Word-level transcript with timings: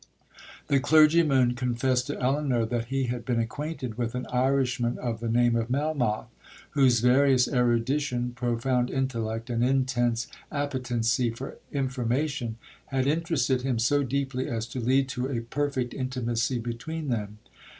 'The 0.65 0.79
clergyman 0.79 1.53
confessed 1.53 2.07
to 2.07 2.19
Elinor 2.19 2.65
that 2.65 2.85
he 2.85 3.03
had 3.03 3.23
been 3.23 3.39
acquainted 3.39 3.99
with 3.99 4.15
an 4.15 4.25
Irishman 4.33 4.97
of 4.97 5.19
the 5.19 5.29
name 5.29 5.55
of 5.55 5.69
Melmoth, 5.69 6.25
whose 6.71 7.01
various 7.01 7.47
erudition, 7.47 8.31
profound 8.33 8.89
intellect, 8.89 9.51
and 9.51 9.63
intense 9.63 10.25
appetency 10.51 11.29
for 11.29 11.59
information, 11.71 12.57
had 12.87 13.05
interested 13.05 13.61
him 13.61 13.77
so 13.77 14.01
deeply 14.01 14.49
as 14.49 14.65
to 14.69 14.79
lead 14.79 15.07
to 15.09 15.27
a 15.27 15.41
perfect 15.41 15.93
intimacy 15.93 16.57
between 16.57 17.09
them. 17.09 17.37